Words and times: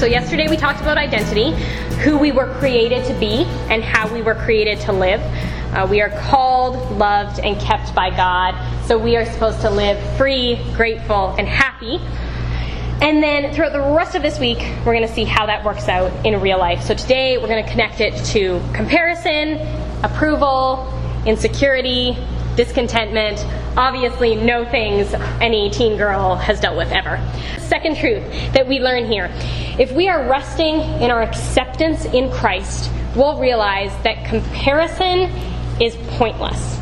So, 0.00 0.06
yesterday 0.06 0.48
we 0.48 0.56
talked 0.56 0.80
about 0.80 0.96
identity, 0.96 1.52
who 2.02 2.16
we 2.16 2.32
were 2.32 2.54
created 2.54 3.04
to 3.04 3.12
be, 3.20 3.44
and 3.68 3.84
how 3.84 4.10
we 4.10 4.22
were 4.22 4.34
created 4.34 4.80
to 4.86 4.92
live. 4.92 5.20
Uh, 5.74 5.86
we 5.90 6.00
are 6.00 6.08
called, 6.08 6.96
loved, 6.96 7.38
and 7.40 7.60
kept 7.60 7.94
by 7.94 8.08
God. 8.08 8.54
So, 8.86 8.96
we 8.96 9.18
are 9.18 9.26
supposed 9.26 9.60
to 9.60 9.68
live 9.68 10.00
free, 10.16 10.58
grateful, 10.74 11.34
and 11.38 11.46
happy. 11.46 11.98
And 13.02 13.22
then 13.22 13.52
throughout 13.52 13.74
the 13.74 13.94
rest 13.94 14.14
of 14.14 14.22
this 14.22 14.40
week, 14.40 14.60
we're 14.86 14.94
going 14.94 15.06
to 15.06 15.12
see 15.12 15.24
how 15.24 15.44
that 15.44 15.66
works 15.66 15.86
out 15.86 16.24
in 16.24 16.40
real 16.40 16.58
life. 16.58 16.82
So, 16.82 16.94
today 16.94 17.36
we're 17.36 17.48
going 17.48 17.62
to 17.62 17.70
connect 17.70 18.00
it 18.00 18.16
to 18.32 18.58
comparison, 18.72 19.58
approval, 20.02 20.90
insecurity, 21.26 22.16
discontentment, 22.56 23.44
obviously 23.76 24.34
no 24.34 24.64
things 24.64 25.12
any 25.40 25.70
teen 25.70 25.96
girl 25.96 26.36
has 26.36 26.60
dealt 26.60 26.76
with 26.76 26.90
ever. 26.92 27.20
Second 27.58 27.96
truth 27.96 28.22
that 28.52 28.66
we 28.66 28.80
learn 28.80 29.06
here 29.06 29.30
if 29.78 29.92
we 29.92 30.08
are 30.08 30.28
resting 30.28 30.80
in 31.00 31.10
our 31.10 31.22
acceptance 31.22 32.04
in 32.04 32.30
Christ, 32.30 32.90
we'll 33.16 33.38
realize 33.38 33.90
that 34.02 34.26
comparison 34.26 35.30
is 35.80 35.96
pointless. 36.18 36.78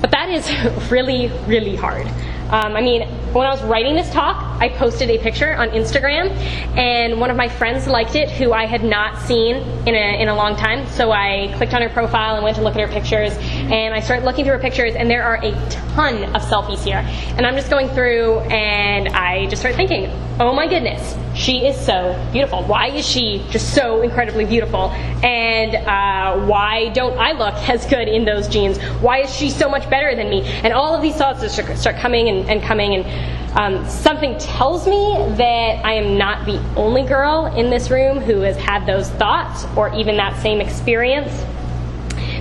But 0.00 0.12
that 0.12 0.28
is 0.28 0.48
really, 0.90 1.28
really 1.46 1.74
hard. 1.74 2.06
Um, 2.50 2.76
I 2.76 2.80
mean, 2.80 3.08
when 3.32 3.46
I 3.46 3.50
was 3.50 3.62
writing 3.64 3.96
this 3.96 4.10
talk, 4.12 4.49
I 4.60 4.68
posted 4.68 5.08
a 5.08 5.18
picture 5.18 5.54
on 5.56 5.70
Instagram, 5.70 6.30
and 6.76 7.18
one 7.18 7.30
of 7.30 7.36
my 7.36 7.48
friends 7.48 7.86
liked 7.86 8.14
it 8.14 8.30
who 8.30 8.52
I 8.52 8.66
had 8.66 8.84
not 8.84 9.18
seen 9.22 9.56
in 9.88 9.94
a, 9.94 10.20
in 10.20 10.28
a 10.28 10.34
long 10.34 10.54
time. 10.54 10.86
So 10.88 11.10
I 11.10 11.52
clicked 11.56 11.72
on 11.72 11.80
her 11.80 11.88
profile 11.88 12.34
and 12.34 12.44
went 12.44 12.56
to 12.56 12.62
look 12.62 12.76
at 12.76 12.86
her 12.86 12.92
pictures, 12.92 13.32
and 13.40 13.94
I 13.94 14.00
started 14.00 14.26
looking 14.26 14.44
through 14.44 14.54
her 14.54 14.60
pictures, 14.60 14.94
and 14.94 15.10
there 15.10 15.24
are 15.24 15.36
a 15.42 15.52
ton 15.70 16.24
of 16.36 16.42
selfies 16.42 16.84
here. 16.84 17.02
And 17.36 17.46
I'm 17.46 17.56
just 17.56 17.70
going 17.70 17.88
through, 17.88 18.40
and 18.40 19.08
I 19.08 19.46
just 19.46 19.62
start 19.62 19.76
thinking, 19.76 20.10
oh 20.38 20.52
my 20.52 20.66
goodness, 20.66 21.16
she 21.34 21.66
is 21.66 21.78
so 21.78 22.14
beautiful. 22.32 22.62
Why 22.64 22.88
is 22.88 23.06
she 23.06 23.44
just 23.50 23.74
so 23.74 24.02
incredibly 24.02 24.44
beautiful? 24.44 24.90
And 25.22 25.74
uh, 25.74 26.46
why 26.46 26.90
don't 26.90 27.18
I 27.18 27.32
look 27.32 27.54
as 27.68 27.86
good 27.86 28.08
in 28.08 28.24
those 28.24 28.48
jeans? 28.48 28.78
Why 29.00 29.20
is 29.20 29.34
she 29.34 29.50
so 29.50 29.68
much 29.68 29.88
better 29.88 30.14
than 30.14 30.28
me? 30.28 30.42
And 30.64 30.72
all 30.72 30.94
of 30.94 31.02
these 31.02 31.16
thoughts 31.16 31.40
just 31.40 31.56
start 31.80 31.96
coming 31.96 32.28
and, 32.28 32.50
and 32.50 32.62
coming, 32.62 32.94
and 32.94 33.39
um, 33.54 33.84
something 33.88 34.38
tells 34.38 34.86
me 34.86 35.16
that 35.36 35.84
I 35.84 35.94
am 35.94 36.16
not 36.16 36.46
the 36.46 36.58
only 36.76 37.02
girl 37.02 37.46
in 37.46 37.68
this 37.68 37.90
room 37.90 38.20
who 38.20 38.40
has 38.42 38.56
had 38.56 38.86
those 38.86 39.10
thoughts 39.10 39.66
or 39.76 39.92
even 39.94 40.16
that 40.18 40.40
same 40.40 40.60
experience. 40.60 41.32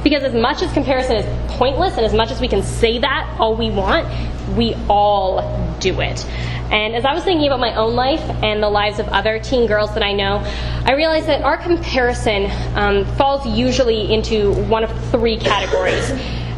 Because 0.03 0.23
as 0.23 0.33
much 0.33 0.61
as 0.61 0.71
comparison 0.71 1.17
is 1.17 1.51
pointless, 1.53 1.97
and 1.97 2.05
as 2.05 2.13
much 2.13 2.31
as 2.31 2.39
we 2.39 2.47
can 2.47 2.63
say 2.63 2.99
that 2.99 3.35
all 3.39 3.55
we 3.55 3.69
want, 3.71 4.07
we 4.55 4.75
all 4.87 5.77
do 5.79 5.99
it. 5.99 6.25
And 6.71 6.95
as 6.95 7.03
I 7.03 7.15
was 7.15 7.23
thinking 7.23 7.47
about 7.47 7.59
my 7.59 7.73
own 7.73 7.95
life 7.95 8.21
and 8.43 8.61
the 8.61 8.69
lives 8.69 8.99
of 8.99 9.07
other 9.07 9.39
teen 9.39 9.65
girls 9.65 9.91
that 9.95 10.03
I 10.03 10.13
know, 10.13 10.37
I 10.85 10.93
realized 10.93 11.25
that 11.25 11.41
our 11.41 11.57
comparison 11.57 12.45
um, 12.75 13.05
falls 13.15 13.45
usually 13.47 14.13
into 14.13 14.53
one 14.65 14.83
of 14.83 15.11
three 15.11 15.37
categories 15.37 16.11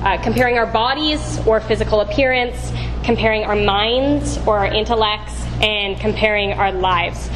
uh, 0.03 0.17
comparing 0.21 0.57
our 0.57 0.65
bodies 0.65 1.39
or 1.47 1.61
physical 1.61 2.01
appearance, 2.01 2.71
comparing 3.03 3.43
our 3.43 3.55
minds 3.55 4.37
or 4.47 4.59
our 4.59 4.73
intellects, 4.73 5.33
and 5.61 5.99
comparing 5.99 6.53
our 6.53 6.71
lives. 6.71 7.29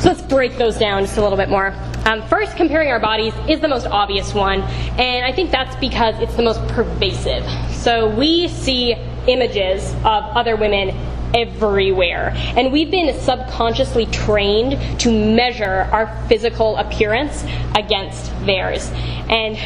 So 0.00 0.10
let's 0.10 0.22
break 0.22 0.58
those 0.58 0.76
down 0.76 1.04
just 1.04 1.16
a 1.16 1.22
little 1.22 1.38
bit 1.38 1.48
more. 1.48 1.74
Um, 2.04 2.22
first, 2.28 2.56
comparing 2.56 2.90
our 2.90 3.00
bodies 3.00 3.32
is 3.48 3.60
the 3.60 3.68
most 3.68 3.86
obvious 3.86 4.34
one, 4.34 4.60
and 5.00 5.24
I 5.24 5.32
think 5.32 5.50
that's 5.50 5.74
because 5.76 6.18
it's 6.20 6.34
the 6.34 6.42
most 6.42 6.60
pervasive. 6.68 7.44
So 7.72 8.14
we 8.14 8.48
see 8.48 8.92
images 9.26 9.92
of 10.04 10.24
other 10.36 10.56
women 10.56 10.90
everywhere. 11.34 12.32
And 12.34 12.72
we've 12.72 12.90
been 12.90 13.18
subconsciously 13.20 14.06
trained 14.06 15.00
to 15.00 15.34
measure 15.34 15.88
our 15.90 16.06
physical 16.28 16.76
appearance 16.76 17.44
against 17.74 18.30
theirs. 18.46 18.90
And 19.28 19.56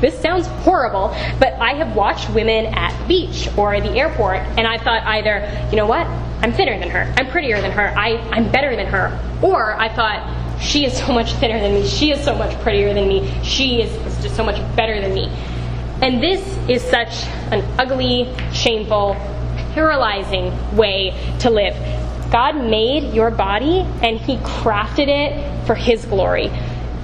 this 0.00 0.18
sounds 0.20 0.46
horrible, 0.46 1.08
but 1.38 1.54
I 1.54 1.74
have 1.74 1.96
watched 1.96 2.28
women 2.30 2.66
at 2.66 2.98
the 3.00 3.06
beach 3.06 3.48
or 3.56 3.80
the 3.80 3.92
airport, 3.92 4.38
and 4.38 4.66
I 4.66 4.78
thought 4.78 5.02
either, 5.04 5.68
you 5.70 5.76
know 5.76 5.86
what, 5.86 6.06
I'm 6.42 6.52
thinner 6.52 6.78
than 6.78 6.90
her, 6.90 7.12
I'm 7.16 7.28
prettier 7.28 7.60
than 7.60 7.72
her, 7.72 7.94
I, 7.96 8.16
I'm 8.30 8.50
better 8.50 8.76
than 8.76 8.86
her, 8.86 9.18
or 9.42 9.74
I 9.74 9.88
thought, 9.88 10.60
she 10.60 10.84
is 10.84 10.96
so 10.96 11.12
much 11.12 11.32
thinner 11.34 11.60
than 11.60 11.74
me, 11.74 11.86
she 11.86 12.12
is 12.12 12.22
so 12.22 12.34
much 12.34 12.58
prettier 12.60 12.92
than 12.94 13.08
me, 13.08 13.32
she 13.42 13.82
is 13.82 13.92
just 14.22 14.36
so 14.36 14.44
much 14.44 14.56
better 14.76 15.00
than 15.00 15.14
me. 15.14 15.28
And 16.02 16.22
this 16.22 16.40
is 16.68 16.82
such 16.82 17.24
an 17.50 17.64
ugly, 17.78 18.28
shameful, 18.52 19.14
paralyzing 19.72 20.76
way 20.76 21.14
to 21.40 21.50
live. 21.50 21.74
God 22.30 22.56
made 22.56 23.14
your 23.14 23.30
body 23.30 23.80
and 24.02 24.18
He 24.18 24.36
crafted 24.38 25.08
it 25.08 25.66
for 25.66 25.74
His 25.74 26.04
glory. 26.04 26.50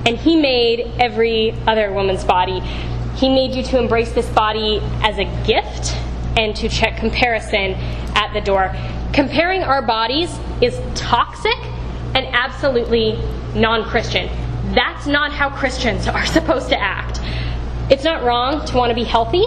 And 0.07 0.17
He 0.17 0.37
made 0.37 0.93
every 1.01 1.53
other 1.67 1.93
woman's 1.93 2.25
body. 2.25 2.61
He 3.17 3.29
made 3.29 3.55
you 3.55 3.63
to 3.65 3.79
embrace 3.79 4.13
this 4.13 4.29
body 4.31 4.81
as 5.03 5.19
a 5.19 5.25
gift 5.47 5.97
and 6.37 6.57
to 6.57 6.69
check 6.69 6.97
comparison 6.97 7.75
at 8.15 8.33
the 8.33 8.41
door. 8.41 8.75
Comparing 9.13 9.63
our 9.63 9.83
bodies 9.83 10.35
is 10.61 10.79
toxic 10.95 11.59
and 12.15 12.27
absolutely 12.33 13.19
non 13.55 13.85
Christian. 13.85 14.29
That's 14.75 15.07
not 15.07 15.33
how 15.33 15.51
Christians 15.51 16.09
are 16.09 16.25
supposed 16.39 16.69
to 16.71 16.81
act. 16.81 17.21
It's 17.91 18.05
not 18.05 18.23
wrong 18.23 18.65
to 18.67 18.77
want 18.77 18.91
to 18.91 18.95
be 18.95 19.05
healthy, 19.05 19.45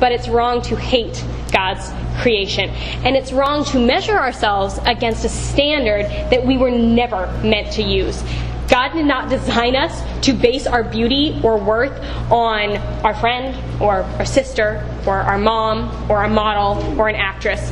but 0.00 0.12
it's 0.12 0.28
wrong 0.28 0.62
to 0.62 0.76
hate 0.76 1.22
God's 1.52 1.90
creation. 2.22 2.70
And 3.04 3.16
it's 3.16 3.32
wrong 3.32 3.64
to 3.66 3.78
measure 3.78 4.16
ourselves 4.16 4.78
against 4.86 5.24
a 5.24 5.28
standard 5.28 6.06
that 6.30 6.46
we 6.46 6.56
were 6.56 6.70
never 6.70 7.26
meant 7.44 7.72
to 7.72 7.82
use. 7.82 8.22
God 8.68 8.92
did 8.92 9.06
not 9.06 9.28
design 9.28 9.76
us 9.76 10.02
to 10.24 10.32
base 10.32 10.66
our 10.66 10.82
beauty 10.82 11.40
or 11.44 11.58
worth 11.58 11.98
on 12.30 12.76
our 13.04 13.14
friend 13.14 13.54
or 13.80 14.02
our 14.02 14.24
sister 14.24 14.86
or 15.06 15.18
our 15.18 15.38
mom 15.38 16.10
or 16.10 16.24
a 16.24 16.28
model 16.28 16.98
or 16.98 17.08
an 17.08 17.16
actress. 17.16 17.70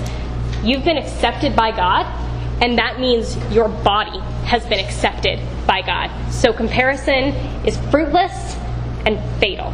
You've 0.62 0.84
been 0.84 0.98
accepted 0.98 1.56
by 1.56 1.72
God, 1.72 2.06
and 2.62 2.78
that 2.78 3.00
means 3.00 3.36
your 3.52 3.69
body 3.69 4.19
has 4.44 4.64
been 4.66 4.78
accepted 4.78 5.41
by 5.66 5.82
God. 5.82 6.10
So 6.31 6.52
comparison 6.52 7.34
is 7.66 7.76
fruitless 7.91 8.54
and 9.06 9.19
fatal. 9.41 9.72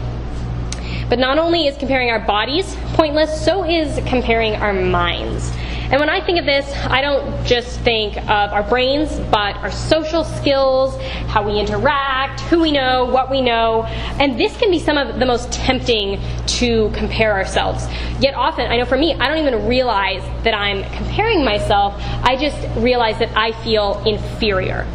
But 1.09 1.19
not 1.19 1.39
only 1.39 1.67
is 1.67 1.77
comparing 1.79 2.11
our 2.11 2.21
bodies 2.21 2.77
pointless, 2.95 3.45
so 3.45 3.65
is 3.65 3.99
comparing 4.07 4.55
our 4.57 4.73
minds. 4.73 5.51
And 5.91 6.01
when 6.01 6.11
I 6.11 6.23
think 6.23 6.39
of 6.39 6.45
this, 6.45 6.71
I 6.85 7.01
don't 7.01 7.47
just 7.47 7.81
think 7.81 8.19
of 8.19 8.53
our 8.53 8.63
brains, 8.63 9.19
but 9.31 9.57
our 9.57 9.71
social 9.71 10.23
skills, 10.23 11.01
how 11.29 11.47
we 11.47 11.59
interact, 11.59 12.41
who 12.41 12.61
we 12.61 12.73
know, 12.73 13.07
what 13.07 13.31
we 13.31 13.41
know. 13.41 13.85
And 13.85 14.39
this 14.39 14.55
can 14.59 14.71
be 14.71 14.79
some 14.79 14.99
of 14.99 15.19
the 15.19 15.25
most 15.25 15.51
tempting 15.51 16.21
to 16.59 16.91
compare 16.91 17.33
ourselves. 17.33 17.87
Yet 18.21 18.35
often, 18.35 18.71
I 18.71 18.77
know 18.77 18.85
for 18.85 18.99
me, 18.99 19.15
I 19.15 19.29
don't 19.29 19.39
even 19.39 19.67
realize 19.67 20.23
that 20.45 20.53
I'm 20.53 20.85
comparing 20.93 21.43
myself. 21.43 21.95
I 22.23 22.37
just 22.37 22.59
realize 22.77 23.19
that 23.21 23.35
I 23.35 23.53
feel 23.65 24.03
inferior. 24.05 24.87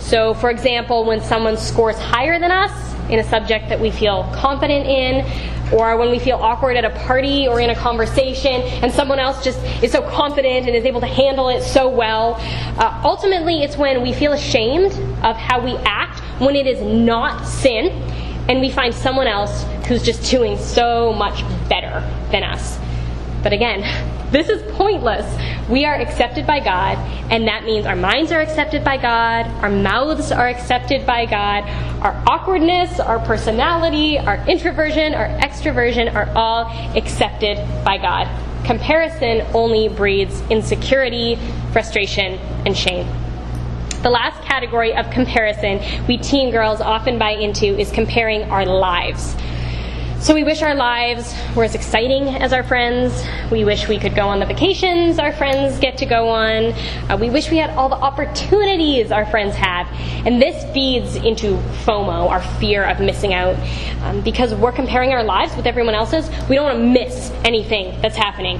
So, 0.00 0.34
for 0.34 0.50
example, 0.50 1.04
when 1.06 1.22
someone 1.22 1.56
scores 1.56 1.96
higher 1.96 2.38
than 2.38 2.50
us 2.50 2.91
in 3.08 3.18
a 3.18 3.24
subject 3.24 3.68
that 3.68 3.80
we 3.80 3.90
feel 3.90 4.24
confident 4.34 4.86
in, 4.86 5.24
or 5.72 5.96
when 5.96 6.10
we 6.10 6.18
feel 6.18 6.36
awkward 6.36 6.76
at 6.76 6.84
a 6.84 6.90
party 6.90 7.48
or 7.48 7.60
in 7.60 7.70
a 7.70 7.74
conversation 7.74 8.60
and 8.82 8.92
someone 8.92 9.18
else 9.18 9.42
just 9.42 9.58
is 9.82 9.90
so 9.90 10.02
confident 10.10 10.66
and 10.66 10.76
is 10.76 10.84
able 10.84 11.00
to 11.00 11.06
handle 11.06 11.48
it 11.48 11.62
so 11.62 11.88
well. 11.88 12.34
Uh, 12.78 13.00
ultimately, 13.04 13.62
it's 13.62 13.76
when 13.76 14.02
we 14.02 14.12
feel 14.12 14.32
ashamed 14.32 14.92
of 15.24 15.36
how 15.36 15.64
we 15.64 15.76
act 15.84 16.20
when 16.40 16.54
it 16.54 16.66
is 16.66 16.80
not 16.82 17.46
sin 17.46 17.86
and 18.48 18.60
we 18.60 18.70
find 18.70 18.94
someone 18.94 19.26
else 19.26 19.64
who's 19.86 20.02
just 20.02 20.30
doing 20.30 20.58
so 20.58 21.12
much 21.12 21.42
better 21.68 22.00
than 22.30 22.42
us. 22.42 22.81
But 23.42 23.52
again, 23.52 23.82
this 24.30 24.48
is 24.48 24.62
pointless. 24.76 25.26
We 25.68 25.84
are 25.84 25.94
accepted 25.94 26.46
by 26.46 26.60
God, 26.60 26.96
and 27.30 27.46
that 27.48 27.64
means 27.64 27.86
our 27.86 27.96
minds 27.96 28.32
are 28.32 28.40
accepted 28.40 28.84
by 28.84 28.96
God, 28.96 29.46
our 29.62 29.70
mouths 29.70 30.32
are 30.32 30.48
accepted 30.48 31.04
by 31.06 31.26
God, 31.26 31.64
our 32.02 32.22
awkwardness, 32.26 32.98
our 32.98 33.18
personality, 33.20 34.18
our 34.18 34.36
introversion, 34.48 35.14
our 35.14 35.28
extroversion 35.38 36.14
are 36.14 36.30
all 36.34 36.66
accepted 36.96 37.58
by 37.84 37.98
God. 37.98 38.28
Comparison 38.64 39.46
only 39.54 39.88
breeds 39.88 40.40
insecurity, 40.50 41.36
frustration, 41.72 42.38
and 42.64 42.76
shame. 42.76 43.06
The 44.02 44.10
last 44.10 44.42
category 44.42 44.94
of 44.94 45.10
comparison 45.10 45.80
we 46.06 46.18
teen 46.18 46.50
girls 46.50 46.80
often 46.80 47.18
buy 47.18 47.32
into 47.32 47.66
is 47.66 47.90
comparing 47.92 48.42
our 48.44 48.66
lives. 48.66 49.36
So 50.22 50.34
we 50.34 50.44
wish 50.44 50.62
our 50.62 50.76
lives 50.76 51.34
were 51.56 51.64
as 51.64 51.74
exciting 51.74 52.28
as 52.28 52.52
our 52.52 52.62
friends. 52.62 53.24
We 53.50 53.64
wish 53.64 53.88
we 53.88 53.98
could 53.98 54.14
go 54.14 54.28
on 54.28 54.38
the 54.38 54.46
vacations 54.46 55.18
our 55.18 55.32
friends 55.32 55.80
get 55.80 55.98
to 55.98 56.06
go 56.06 56.28
on. 56.28 56.72
Uh, 57.10 57.18
we 57.20 57.28
wish 57.28 57.50
we 57.50 57.56
had 57.56 57.70
all 57.70 57.88
the 57.88 57.96
opportunities 57.96 59.10
our 59.10 59.26
friends 59.26 59.56
have. 59.56 59.88
And 60.24 60.40
this 60.40 60.62
feeds 60.72 61.16
into 61.16 61.56
FOMO, 61.84 62.30
our 62.30 62.40
fear 62.60 62.84
of 62.84 63.00
missing 63.00 63.34
out. 63.34 63.56
Um, 64.02 64.20
because 64.20 64.54
we're 64.54 64.70
comparing 64.70 65.12
our 65.12 65.24
lives 65.24 65.56
with 65.56 65.66
everyone 65.66 65.96
else's, 65.96 66.30
we 66.48 66.54
don't 66.54 66.66
want 66.66 66.78
to 66.78 66.84
miss 66.84 67.32
anything 67.44 68.00
that's 68.00 68.16
happening. 68.16 68.58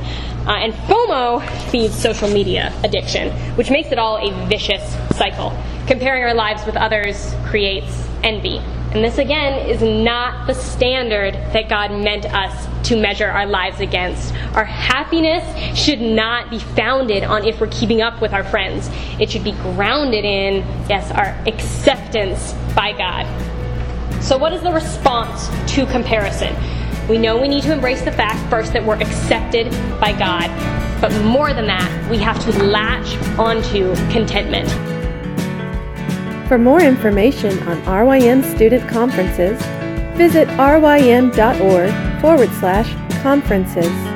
Uh, 0.48 0.54
and 0.54 0.72
FOMO 0.72 1.48
feeds 1.70 1.94
social 1.94 2.28
media 2.28 2.74
addiction, 2.82 3.30
which 3.54 3.70
makes 3.70 3.92
it 3.92 4.00
all 4.00 4.16
a 4.16 4.48
vicious 4.48 4.82
cycle. 5.16 5.56
Comparing 5.86 6.24
our 6.24 6.34
lives 6.34 6.66
with 6.66 6.74
others 6.74 7.36
creates 7.44 8.04
envy. 8.24 8.60
And 8.94 9.02
this 9.02 9.16
again 9.16 9.66
is 9.66 9.80
not 9.80 10.46
the 10.46 10.54
standard 10.54 11.32
that 11.54 11.70
God 11.70 11.92
meant 11.92 12.26
us 12.26 12.68
to 12.88 13.00
measure 13.00 13.26
our 13.26 13.46
lives 13.46 13.80
against. 13.80 14.34
Our 14.54 14.66
happiness 14.66 15.42
should 15.74 16.02
not 16.02 16.50
be 16.50 16.58
founded 16.58 17.24
on 17.24 17.46
if 17.46 17.58
we're 17.58 17.68
keeping 17.68 18.02
up 18.02 18.20
with 18.20 18.34
our 18.34 18.44
friends. 18.44 18.90
It 19.18 19.30
should 19.30 19.44
be 19.44 19.52
grounded 19.52 20.26
in, 20.26 20.56
yes, 20.90 21.10
our 21.10 21.28
acceptance 21.46 22.52
by 22.76 22.92
God. 22.92 23.24
So, 24.22 24.36
what 24.36 24.52
is 24.52 24.62
the 24.62 24.72
response 24.72 25.48
to 25.74 25.86
comparison? 25.86 26.54
We 27.08 27.16
know 27.16 27.40
we 27.40 27.48
need 27.48 27.62
to 27.62 27.72
embrace 27.72 28.02
the 28.02 28.12
fact 28.12 28.48
first 28.50 28.74
that 28.74 28.84
we're 28.84 29.00
accepted 29.00 29.70
by 30.00 30.12
God. 30.12 30.50
But 31.00 31.12
more 31.24 31.54
than 31.54 31.66
that, 31.66 32.10
we 32.10 32.18
have 32.18 32.38
to 32.44 32.62
latch 32.64 33.16
onto 33.38 33.94
contentment. 34.12 34.68
For 36.52 36.58
more 36.58 36.82
information 36.82 37.58
on 37.60 37.80
RYM 37.86 38.42
student 38.42 38.86
conferences, 38.86 39.58
visit 40.18 40.46
rym.org 40.58 42.20
forward 42.20 42.50
slash 42.60 42.92
conferences. 43.22 44.11